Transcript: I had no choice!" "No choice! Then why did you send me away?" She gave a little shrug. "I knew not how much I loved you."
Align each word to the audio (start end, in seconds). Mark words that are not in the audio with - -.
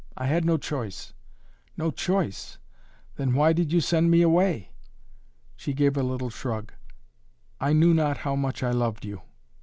I 0.17 0.25
had 0.25 0.45
no 0.45 0.57
choice!" 0.57 1.13
"No 1.77 1.91
choice! 1.91 2.57
Then 3.17 3.35
why 3.35 3.53
did 3.53 3.71
you 3.71 3.79
send 3.79 4.09
me 4.09 4.23
away?" 4.23 4.71
She 5.55 5.73
gave 5.73 5.95
a 5.95 6.01
little 6.01 6.31
shrug. 6.31 6.73
"I 7.59 7.73
knew 7.73 7.93
not 7.93 8.17
how 8.17 8.35
much 8.35 8.63
I 8.63 8.71
loved 8.71 9.05
you." 9.05 9.21